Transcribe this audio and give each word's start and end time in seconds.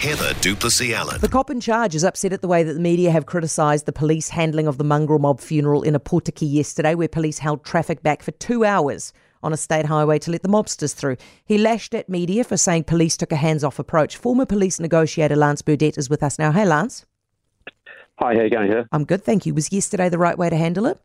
Heather 0.00 0.32
du 0.40 0.56
Plessis-Allan. 0.56 1.20
The 1.20 1.28
cop 1.28 1.50
in 1.50 1.60
charge 1.60 1.94
is 1.94 2.04
upset 2.04 2.32
at 2.32 2.40
the 2.40 2.48
way 2.48 2.62
that 2.62 2.72
the 2.72 2.80
media 2.80 3.10
have 3.10 3.26
criticised 3.26 3.84
the 3.84 3.92
police 3.92 4.30
handling 4.30 4.66
of 4.66 4.78
the 4.78 4.84
mongrel 4.84 5.18
mob 5.18 5.40
funeral 5.40 5.82
in 5.82 5.92
Ōpōtiki 5.92 6.50
yesterday, 6.50 6.94
where 6.94 7.06
police 7.06 7.40
held 7.40 7.66
traffic 7.66 8.02
back 8.02 8.22
for 8.22 8.30
two 8.30 8.64
hours 8.64 9.12
on 9.42 9.52
a 9.52 9.58
state 9.58 9.84
highway 9.84 10.18
to 10.20 10.30
let 10.30 10.42
the 10.42 10.48
mobsters 10.48 10.94
through. 10.94 11.18
He 11.44 11.58
lashed 11.58 11.94
at 11.94 12.08
media 12.08 12.44
for 12.44 12.56
saying 12.56 12.84
police 12.84 13.18
took 13.18 13.30
a 13.30 13.36
hands 13.36 13.62
off 13.62 13.78
approach. 13.78 14.16
Former 14.16 14.46
police 14.46 14.80
negotiator 14.80 15.36
Lance 15.36 15.60
Burdett 15.60 15.98
is 15.98 16.08
with 16.08 16.22
us 16.22 16.38
now. 16.38 16.50
Hey, 16.50 16.64
Lance. 16.64 17.04
Hi, 18.18 18.34
how 18.34 18.40
you 18.40 18.48
going 18.48 18.68
here? 18.70 18.88
I'm 18.92 19.04
good, 19.04 19.22
thank 19.22 19.44
you. 19.44 19.52
Was 19.52 19.70
yesterday 19.70 20.08
the 20.08 20.16
right 20.16 20.38
way 20.38 20.48
to 20.48 20.56
handle 20.56 20.86
it? 20.86 20.98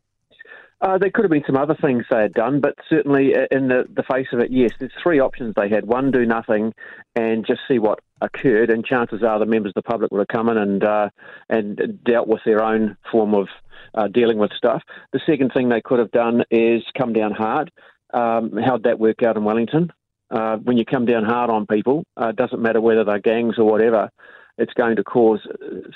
Uh, 0.82 0.98
there 0.98 1.10
could 1.10 1.24
have 1.24 1.32
been 1.32 1.44
some 1.48 1.58
other 1.58 1.76
things 1.82 2.04
they 2.10 2.22
had 2.22 2.34
done, 2.34 2.60
but 2.60 2.76
certainly 2.90 3.34
in 3.52 3.70
the, 3.70 3.86
the 3.94 4.04
face 4.04 4.28
of 4.34 4.40
it, 4.40 4.52
yes, 4.52 4.72
there's 4.80 4.92
three 5.02 5.20
options 5.20 5.54
they 5.56 5.70
had. 5.70 5.86
One, 5.86 6.12
do 6.12 6.26
nothing 6.26 6.74
and 7.16 7.46
just 7.46 7.62
see 7.68 7.80
what 7.80 8.00
occurred, 8.22 8.70
and 8.70 8.86
chances 8.86 9.24
are 9.24 9.40
the 9.40 9.46
members 9.46 9.72
of 9.76 9.84
the 9.84 9.90
public 9.90 10.12
would 10.12 10.20
have 10.20 10.28
come 10.28 10.50
in 10.50 10.58
and 10.58 10.84
uh, 10.84 11.10
and 11.50 12.00
dealt 12.04 12.28
with 12.28 12.42
their 12.46 12.62
own 12.64 12.98
form 13.12 13.34
of 13.34 13.48
uh, 13.94 14.08
dealing 14.08 14.38
with 14.38 14.52
stuff. 14.54 14.84
The 15.14 15.22
second 15.26 15.52
thing 15.54 15.70
they 15.70 15.82
could 15.82 16.00
have 16.00 16.12
done 16.12 16.44
is 16.52 16.84
come 16.98 17.14
down 17.14 17.32
hard. 17.32 17.72
Um, 18.14 18.52
how'd 18.64 18.84
that 18.84 19.00
work 19.00 19.24
out 19.24 19.38
in 19.38 19.44
Wellington? 19.46 19.92
Uh, 20.30 20.58
when 20.58 20.78
you 20.78 20.86
come 20.86 21.06
down 21.06 21.24
hard 21.24 21.50
on 21.50 21.68
people, 21.68 22.04
uh, 22.20 22.30
it 22.30 22.36
doesn't 22.36 22.62
matter 22.62 22.82
whether 22.82 23.04
they're 23.04 23.20
gangs 23.20 23.56
or 23.58 23.66
whatever 23.66 24.10
it's 24.58 24.74
going 24.74 24.96
to 24.96 25.04
cause 25.04 25.46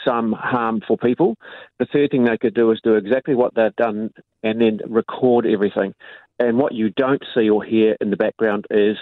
some 0.05 0.34
harm 0.34 0.81
for 0.88 0.98
people. 0.98 1.36
The 1.80 1.86
third 1.86 2.12
thing 2.12 2.26
they 2.26 2.38
could 2.38 2.54
do 2.54 2.72
is 2.72 2.80
do 2.84 2.95
exactly 2.95 3.35
what 3.35 3.55
they've 3.55 3.76
done 3.76 4.12
and 4.44 4.62
then 4.62 4.80
record 4.88 5.45
everything. 5.45 5.94
And 6.40 6.58
what 6.58 6.73
you 6.73 6.90
don't 6.90 7.23
see 7.35 7.49
or 7.49 7.63
hear 7.63 7.98
in 7.99 8.12
the 8.12 8.18
background 8.18 8.66
is 8.70 8.98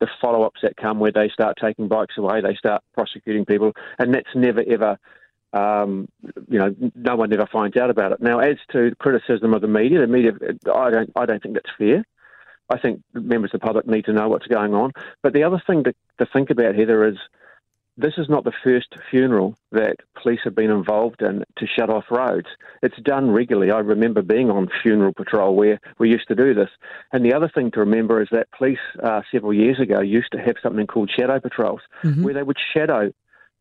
the 0.00 0.08
follow 0.20 0.42
ups 0.42 0.60
that 0.62 0.76
come 0.76 0.98
where 0.98 1.12
they 1.12 1.28
start 1.28 1.56
taking 1.60 1.86
bikes 1.88 2.18
away, 2.18 2.40
they 2.40 2.54
start 2.56 2.82
prosecuting 2.94 3.44
people, 3.44 3.72
and 3.98 4.12
that's 4.14 4.34
never 4.34 4.62
ever. 4.68 4.98
Um, 5.52 6.08
you 6.48 6.60
know, 6.60 6.74
no 6.94 7.16
one 7.16 7.32
ever 7.32 7.48
finds 7.50 7.76
out 7.76 7.90
about 7.90 8.12
it. 8.12 8.20
Now, 8.20 8.38
as 8.38 8.56
to 8.70 8.94
criticism 9.00 9.52
of 9.52 9.60
the 9.60 9.66
media, 9.66 10.00
the 10.00 10.06
media, 10.06 10.30
I 10.72 10.90
don't, 10.90 11.10
I 11.16 11.26
don't 11.26 11.42
think 11.42 11.54
that's 11.54 11.70
fair. 11.76 12.04
I 12.70 12.78
think 12.78 13.02
members 13.12 13.50
of 13.52 13.60
the 13.60 13.66
public 13.66 13.86
need 13.88 14.04
to 14.04 14.12
know 14.12 14.28
what's 14.28 14.46
going 14.46 14.74
on. 14.74 14.92
But 15.24 15.32
the 15.32 15.42
other 15.42 15.60
thing 15.66 15.82
to, 15.84 15.94
to 16.18 16.26
think 16.32 16.50
about, 16.50 16.76
Heather, 16.76 17.04
is 17.08 17.16
this 17.96 18.14
is 18.16 18.28
not 18.28 18.44
the 18.44 18.52
first 18.64 18.94
funeral 19.10 19.56
that 19.72 19.96
police 20.20 20.40
have 20.44 20.54
been 20.54 20.70
involved 20.70 21.22
in 21.22 21.44
to 21.58 21.66
shut 21.66 21.90
off 21.90 22.04
roads. 22.10 22.46
It's 22.82 22.98
done 23.02 23.30
regularly. 23.30 23.70
I 23.70 23.78
remember 23.78 24.22
being 24.22 24.50
on 24.50 24.68
funeral 24.82 25.12
patrol 25.12 25.54
where 25.54 25.80
we 25.98 26.08
used 26.08 26.28
to 26.28 26.34
do 26.34 26.54
this. 26.54 26.70
And 27.12 27.24
the 27.24 27.34
other 27.34 27.50
thing 27.52 27.70
to 27.72 27.80
remember 27.80 28.22
is 28.22 28.28
that 28.32 28.50
police 28.56 28.78
uh, 29.02 29.22
several 29.30 29.52
years 29.52 29.78
ago 29.80 30.00
used 30.00 30.32
to 30.32 30.38
have 30.38 30.56
something 30.62 30.86
called 30.86 31.10
shadow 31.14 31.40
patrols, 31.40 31.80
mm-hmm. 32.02 32.22
where 32.22 32.34
they 32.34 32.42
would 32.42 32.58
shadow 32.74 33.12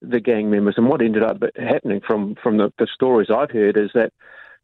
the 0.01 0.19
gang 0.19 0.49
members. 0.49 0.75
And 0.77 0.87
what 0.87 1.01
ended 1.01 1.23
up 1.23 1.41
happening 1.57 2.01
from 2.05 2.35
from 2.41 2.57
the, 2.57 2.71
the 2.77 2.87
stories 2.93 3.27
I've 3.29 3.51
heard 3.51 3.77
is 3.77 3.91
that 3.93 4.13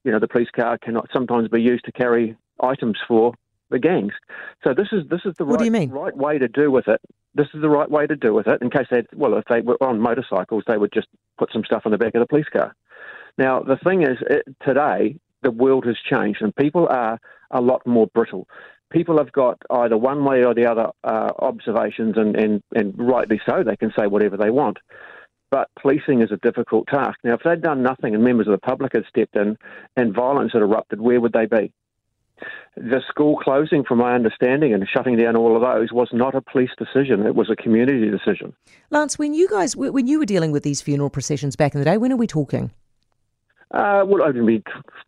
you 0.04 0.12
know 0.12 0.20
the 0.20 0.28
police 0.28 0.50
car 0.56 0.78
cannot 0.78 1.10
sometimes 1.12 1.50
be 1.50 1.62
used 1.62 1.86
to 1.86 1.92
carry 1.92 2.38
items 2.62 2.98
for 3.08 3.34
the 3.70 3.80
gangs. 3.80 4.14
So 4.64 4.74
this 4.74 4.88
is 4.92 5.08
this 5.10 5.22
is 5.26 5.34
the 5.38 5.46
what 5.46 5.60
right, 5.60 5.92
right 5.92 6.16
way 6.16 6.38
to 6.38 6.48
do 6.48 6.72
with 6.72 6.88
it. 6.88 7.02
This 7.36 7.48
is 7.54 7.62
the 7.62 7.70
right 7.70 7.90
way 7.90 8.08
to 8.08 8.16
do 8.16 8.34
with 8.34 8.48
it. 8.48 8.62
In 8.62 8.70
case 8.70 8.88
they 8.90 9.04
well, 9.14 9.38
if 9.38 9.46
they 9.46 9.62
were 9.62 9.82
on 9.82 10.00
motorcycles, 10.00 10.64
they 10.68 10.78
would 10.78 10.94
just 10.94 11.08
put 11.38 11.52
some 11.52 11.64
stuff 11.66 11.84
on 11.86 11.92
the 11.92 11.98
back 11.98 12.16
of 12.16 12.22
the 12.22 12.28
police 12.28 12.50
car. 12.52 12.74
Now 13.38 13.60
the 13.60 13.78
thing 13.78 14.02
is, 14.04 14.18
it, 14.30 14.44
today 14.66 15.18
the 15.44 15.52
world 15.52 15.86
has 15.86 15.98
changed 16.10 16.42
and 16.42 16.56
people 16.56 16.88
are 16.90 17.20
a 17.52 17.62
lot 17.62 17.86
more 17.86 18.08
brittle. 18.08 18.48
People 18.92 19.18
have 19.18 19.32
got 19.32 19.62
either 19.70 19.98
one 19.98 20.24
way 20.24 20.44
or 20.44 20.54
the 20.54 20.66
other 20.66 20.88
uh, 21.04 21.32
observations, 21.40 22.16
and, 22.18 22.36
and, 22.36 22.62
and 22.74 22.94
rightly 22.98 23.42
so. 23.46 23.64
They 23.64 23.76
can 23.76 23.92
say 23.98 24.08
whatever 24.08 24.38
they 24.38 24.52
want. 24.52 24.78
But 25.52 25.70
policing 25.80 26.22
is 26.22 26.32
a 26.32 26.38
difficult 26.38 26.88
task. 26.88 27.18
Now, 27.24 27.34
if 27.34 27.42
they'd 27.44 27.62
done 27.62 27.82
nothing 27.84 28.14
and 28.14 28.24
members 28.24 28.48
of 28.48 28.52
the 28.52 28.58
public 28.60 28.94
had 28.94 29.06
stepped 29.10 29.36
in 29.36 29.58
and 29.98 30.14
violence 30.14 30.54
had 30.54 30.62
erupted, 30.62 31.02
where 31.02 31.20
would 31.20 31.34
they 31.34 31.46
be? 31.46 31.74
The 32.76 33.02
school 33.08 33.38
closing, 33.38 33.84
from 33.84 34.00
my 34.00 34.14
understanding, 34.14 34.74
and 34.74 34.86
shutting 34.88 35.18
down 35.18 35.36
all 35.38 35.56
of 35.56 35.62
those 35.62 35.92
was 35.92 36.10
not 36.12 36.36
a 36.36 36.42
police 36.42 36.72
decision. 36.78 37.26
It 37.26 37.36
was 37.36 37.50
a 37.50 37.56
community 37.56 38.10
decision. 38.10 38.54
Lance, 38.90 39.18
when 39.18 39.34
you 39.34 39.48
guys, 39.50 39.76
when 39.76 40.08
you 40.08 40.20
were 40.20 40.26
dealing 40.26 40.52
with 40.52 40.64
these 40.64 40.82
funeral 40.82 41.10
processions 41.10 41.56
back 41.56 41.74
in 41.74 41.80
the 41.80 41.86
day, 41.86 41.98
when 41.98 42.12
are 42.12 42.18
we 42.18 42.28
talking? 42.28 42.72
Uh, 43.72 44.04
well, 44.06 44.28
it 44.28 44.36
would 44.36 44.46
be 44.46 44.64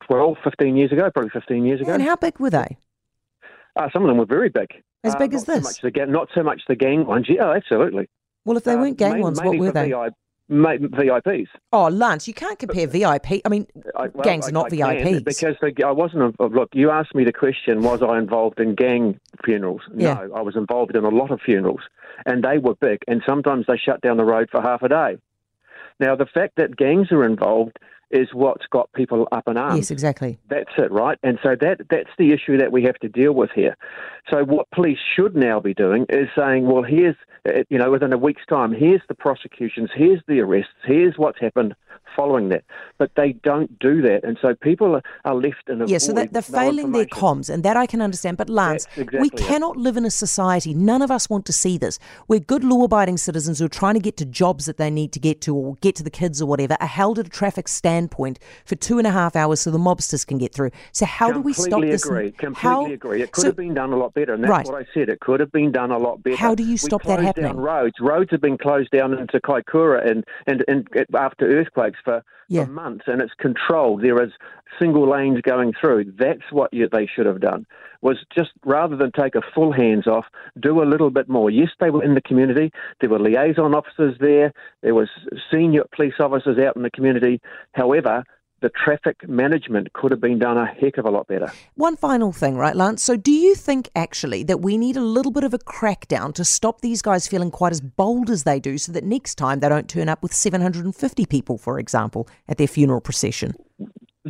12, 0.08 0.38
15 0.44 0.78
years 0.78 0.92
ago, 0.92 1.10
probably 1.12 1.30
15 1.30 1.66
years 1.66 1.82
ago. 1.82 1.94
And 1.94 2.04
how 2.04 2.16
big 2.16 2.40
were 2.40 2.50
they? 2.50 2.78
Uh, 3.76 3.90
some 3.94 4.04
of 4.04 4.08
them 4.08 4.18
were 4.18 4.26
very 4.26 4.50
big. 4.50 4.68
As 5.04 5.16
big 5.16 5.34
uh, 5.34 5.38
as 5.38 5.46
this? 5.46 5.64
So 5.64 5.88
much 5.88 5.94
the, 5.94 6.06
not 6.06 6.30
so 6.34 6.44
much 6.44 6.62
the 6.68 6.76
gang 6.76 7.06
ones. 7.06 7.28
Yeah, 7.30 7.52
absolutely. 7.52 8.10
Well, 8.46 8.58
if 8.58 8.64
they 8.64 8.74
uh, 8.74 8.78
weren't 8.78 8.98
gang 8.98 9.22
ones, 9.22 9.42
what 9.42 9.58
were 9.58 9.72
they? 9.72 9.94
VIPs. 10.50 11.48
Oh, 11.74 11.88
Lance, 11.88 12.28
you 12.28 12.34
can't 12.34 12.58
compare 12.58 12.88
uh, 12.88 12.92
VIP. 12.92 13.42
I 13.44 13.50
mean, 13.50 13.68
I, 13.96 14.08
well, 14.08 14.24
gangs 14.24 14.48
are 14.48 14.52
not 14.52 14.72
I 14.72 14.78
VIPs. 14.78 15.24
Because 15.26 15.56
I 15.84 15.92
wasn't. 15.92 16.40
Look, 16.40 16.70
you 16.74 16.90
asked 16.90 17.14
me 17.14 17.24
the 17.24 17.34
question: 17.34 17.82
Was 17.82 18.02
I 18.02 18.18
involved 18.18 18.60
in 18.60 18.76
gang 18.76 19.20
funerals? 19.44 19.82
Yeah. 19.96 20.14
No, 20.14 20.36
I 20.36 20.42
was 20.42 20.56
involved 20.56 20.96
in 20.96 21.04
a 21.04 21.10
lot 21.10 21.32
of 21.32 21.42
funerals, 21.42 21.82
and 22.26 22.44
they 22.44 22.58
were 22.58 22.76
big. 22.76 23.00
And 23.08 23.22
sometimes 23.26 23.66
they 23.68 23.78
shut 23.78 24.02
down 24.02 24.18
the 24.18 24.26
road 24.26 24.50
for 24.52 24.62
half 24.62 24.82
a 24.82 24.90
day. 24.90 25.18
Now, 26.00 26.16
the 26.16 26.28
fact 26.28 26.58
that 26.58 26.78
gangs 26.78 27.12
are 27.12 27.26
involved 27.26 27.78
is 28.12 28.30
what's 28.34 28.66
got 28.68 28.92
people 28.94 29.28
up 29.32 29.48
in 29.48 29.58
arms. 29.58 29.78
Yes, 29.78 29.92
exactly. 29.92 30.40
That's 30.50 30.72
it, 30.78 30.92
right? 30.92 31.18
And 31.24 31.40
so 31.44 31.56
that 31.60 31.82
that's 31.90 32.10
the 32.18 32.32
issue 32.32 32.58
that 32.58 32.72
we 32.72 32.84
have 32.84 32.98
to 33.00 33.10
deal 33.10 33.34
with 33.34 33.50
here. 33.54 33.76
So 34.32 34.44
what 34.44 34.70
police 34.72 35.00
should 35.16 35.36
now 35.36 35.60
be 35.60 35.74
doing 35.74 36.06
is 36.10 36.28
saying, 36.36 36.68
well, 36.68 36.84
here's 36.84 37.16
uh, 37.48 37.64
you 37.70 37.78
know, 37.78 37.92
within 37.92 38.14
a 38.14 38.18
week's 38.18 38.46
time, 38.46 38.74
here's 38.74 39.02
the 39.08 39.16
prosecutions, 39.16 39.90
here's 39.96 40.22
the 40.28 40.40
arrests, 40.40 40.72
here's 40.86 41.18
what's 41.18 41.40
happened 41.40 41.76
following 42.16 42.50
that. 42.50 42.64
But 42.98 43.12
they 43.16 43.34
don't 43.34 43.78
do 43.80 44.02
that, 44.02 44.24
and 44.24 44.38
so 44.42 44.56
people 44.56 45.02
are 45.26 45.36
left 45.36 45.70
in 45.70 45.82
a 45.82 45.86
yeah. 45.86 46.00
So 46.00 46.14
they're, 46.14 46.28
they're 46.28 46.42
failing 46.42 46.92
their 46.92 47.06
comms, 47.06 47.50
and 47.50 47.64
that 47.64 47.78
I 47.78 47.86
can 47.86 48.02
understand. 48.02 48.38
But 48.38 48.50
Lance, 48.50 48.88
exactly 48.96 49.20
we 49.20 49.28
it. 49.28 49.38
cannot 49.38 49.78
live 49.78 49.98
in 49.98 50.06
a 50.06 50.12
society. 50.12 50.74
None 50.74 51.02
of 51.02 51.12
us 51.12 51.30
want 51.30 51.46
to 51.46 51.54
see 51.54 51.78
this. 51.78 52.00
We're 52.28 52.40
good, 52.40 52.64
law-abiding 52.64 53.18
citizens 53.18 53.60
who 53.60 53.66
are 53.66 53.70
trying 53.70 53.94
to 53.94 54.00
get 54.00 54.18
to 54.18 54.26
jobs 54.26 54.66
that 54.66 54.78
they 54.78 54.90
need 54.90 55.12
to 55.14 55.20
get 55.20 55.42
to, 55.42 55.56
or 55.56 55.76
get 55.82 55.96
to 55.96 56.04
the 56.04 56.10
kids 56.10 56.42
or 56.42 56.46
whatever, 56.48 56.78
are 56.80 56.88
held 56.88 57.20
at 57.20 57.28
a 57.28 57.30
traffic 57.30 57.68
standpoint 57.68 58.40
for 58.66 58.76
two 58.76 58.98
and 58.98 59.08
a 59.08 59.12
half 59.12 59.36
hours 59.36 59.60
so 59.62 59.72
the 59.72 59.78
mobsters 59.78 60.26
can 60.26 60.38
get 60.38 60.54
through. 60.54 60.72
So 60.92 61.06
how 61.06 61.32
Completely 61.32 61.42
do 61.42 61.46
we 61.46 61.70
stop 61.70 61.82
this? 61.82 62.06
Agree. 62.06 62.32
Completely 62.32 62.70
how, 62.70 62.86
agree. 62.86 63.22
It 63.22 63.32
could 63.32 63.42
so, 63.42 63.48
have 63.48 63.58
been 63.58 63.74
done 63.74 63.94
a 63.94 63.98
lot 63.98 64.14
better, 64.14 64.34
and 64.34 64.44
that's 64.44 64.50
right. 64.50 64.66
what 64.66 64.82
I 64.82 64.86
said. 64.94 65.10
It 65.10 65.20
could 65.20 65.40
have 65.40 65.52
been 65.52 65.72
done 65.72 65.92
a 65.92 65.98
lot 65.98 66.24
better. 66.24 66.36
How 66.36 66.56
do 66.56 66.64
you 66.64 66.78
stop 66.78 67.04
that 67.04 67.20
happening? 67.20 67.58
Roads. 67.58 67.96
Roads 68.00 68.32
have 68.32 68.42
been 68.42 68.58
closed 68.58 68.92
down 68.92 69.14
into 69.18 69.40
Kaikoura 69.40 70.10
and, 70.10 70.24
and, 70.46 70.64
and 70.68 70.88
after 71.16 71.46
earthquakes 71.60 71.97
for, 72.04 72.24
yeah. 72.48 72.66
for 72.66 72.72
months, 72.72 73.06
and 73.08 73.22
it's 73.22 73.34
controlled. 73.40 74.02
There 74.04 74.22
is 74.24 74.32
single 74.80 75.10
lanes 75.10 75.42
going 75.42 75.74
through. 75.80 76.14
That's 76.18 76.52
what 76.52 76.74
you, 76.74 76.88
they 76.92 77.08
should 77.08 77.26
have 77.26 77.42
done. 77.42 77.66
Was 78.02 78.18
just 78.36 78.52
rather 78.64 78.96
than 78.96 79.12
take 79.12 79.36
a 79.36 79.42
full 79.56 79.72
hands 79.72 80.06
off, 80.06 80.26
do 80.60 80.84
a 80.84 80.86
little 80.86 81.10
bit 81.10 81.28
more. 81.28 81.50
Yes, 81.50 81.70
they 81.80 81.90
were 81.90 82.04
in 82.04 82.14
the 82.14 82.22
community. 82.22 82.72
There 83.02 83.10
were 83.10 83.20
liaison 83.20 83.74
officers 83.74 84.16
there. 84.20 84.54
There 84.82 84.94
was 84.94 85.10
senior 85.52 85.84
police 85.96 86.14
officers 86.20 86.60
out 86.60 86.76
in 86.76 86.84
the 86.84 86.92
community. 86.92 87.42
However, 87.74 88.24
the 88.62 88.70
traffic 88.70 89.28
management 89.28 89.94
could 89.94 90.12
have 90.12 90.20
been 90.20 90.40
done 90.40 90.58
a 90.58 90.66
heck 90.66 90.98
of 90.98 91.06
a 91.06 91.12
lot 91.12 91.28
better. 91.28 91.52
One 91.76 91.96
final 91.96 92.32
thing, 92.32 92.58
right, 92.58 92.76
Lance? 92.76 93.04
So, 93.04 93.16
do 93.16 93.32
you 93.32 93.56
think 93.56 93.90
actually 93.96 94.44
that 94.44 94.62
we 94.62 94.78
need 94.78 94.98
a 94.98 95.02
little 95.02 95.32
bit 95.32 95.44
of 95.44 95.54
a 95.54 95.60
crackdown 95.60 96.34
to 96.36 96.46
stop 96.46 96.82
these 96.82 97.02
guys 97.02 97.28
feeling 97.28 97.52
quite 97.52 97.72
as 97.72 97.82
bold 97.82 98.30
as 98.30 98.44
they 98.44 98.60
do 98.60 98.78
so 98.78 98.92
that 98.92 99.04
next 99.04 99.36
time 99.36 99.60
they 99.60 99.70
don't 99.70 99.88
turn 99.88 100.10
up 100.10 100.24
with 100.24 100.34
750 100.34 101.26
people, 101.26 101.58
for 101.58 101.80
example, 101.80 102.28
at 102.48 102.58
their 102.58 102.68
funeral 102.68 103.02
procession? 103.02 103.54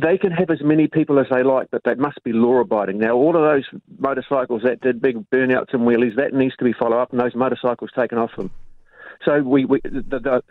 They 0.00 0.16
can 0.16 0.30
have 0.30 0.50
as 0.50 0.60
many 0.62 0.86
people 0.86 1.18
as 1.18 1.26
they 1.30 1.42
like, 1.42 1.68
but 1.70 1.82
they 1.84 1.94
must 1.94 2.22
be 2.22 2.32
law 2.32 2.60
abiding. 2.60 2.98
Now, 2.98 3.14
all 3.14 3.34
of 3.34 3.42
those 3.42 3.64
motorcycles 3.98 4.62
that 4.62 4.80
did 4.80 5.02
big 5.02 5.28
burnouts 5.30 5.72
and 5.72 5.82
wheelies, 5.82 6.16
that 6.16 6.34
needs 6.34 6.54
to 6.58 6.64
be 6.64 6.72
followed 6.72 7.00
up 7.00 7.10
and 7.10 7.20
those 7.20 7.34
motorcycles 7.34 7.90
taken 7.96 8.18
off 8.18 8.30
them. 8.36 8.50
So, 9.24 9.42
we, 9.42 9.64
we 9.64 9.80
the, 9.82 10.20
the, 10.20 10.42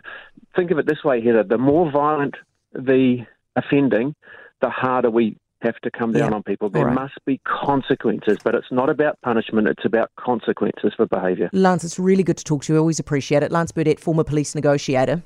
think 0.54 0.70
of 0.70 0.78
it 0.78 0.86
this 0.86 1.02
way, 1.02 1.24
Heather 1.24 1.44
the 1.44 1.56
more 1.56 1.90
violent 1.90 2.34
the 2.74 3.24
offending, 3.58 4.14
the 4.60 4.70
harder 4.70 5.10
we 5.10 5.36
have 5.62 5.74
to 5.82 5.90
come 5.90 6.12
down 6.12 6.30
Yeah. 6.30 6.36
on 6.36 6.42
people. 6.44 6.70
There 6.70 6.82
All 6.82 6.94
right. 6.94 6.94
must 7.02 7.18
be 7.26 7.40
consequences, 7.44 8.38
but 8.44 8.54
it's 8.54 8.70
not 8.70 8.88
about 8.88 9.18
punishment, 9.24 9.66
it's 9.66 9.84
about 9.84 10.08
consequences 10.18 10.92
for 10.96 11.06
behaviour. 11.06 11.50
Lance, 11.52 11.82
it's 11.84 11.98
really 11.98 12.22
good 12.22 12.36
to 12.38 12.44
talk 12.44 12.62
to 12.64 12.72
you. 12.72 12.78
I 12.78 12.80
always 12.80 13.00
appreciate 13.00 13.42
it. 13.42 13.50
Lance 13.50 13.72
Burdett, 13.72 13.98
former 13.98 14.22
police 14.24 14.54
negotiator. 14.54 15.22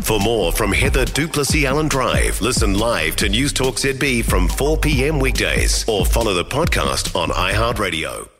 For 0.00 0.18
more 0.18 0.50
from 0.52 0.72
Heather 0.72 1.04
du 1.04 1.28
Plessis-Allan 1.28 1.88
Drive, 1.88 2.40
listen 2.40 2.78
live 2.78 3.16
to 3.16 3.28
News 3.28 3.52
Talk 3.52 3.74
ZB 3.76 4.24
from 4.24 4.48
4 4.48 4.78
p.m. 4.78 5.18
weekdays 5.18 5.84
or 5.86 6.06
follow 6.06 6.32
the 6.32 6.44
podcast 6.44 7.14
on 7.14 7.28
iHeartRadio. 7.28 8.39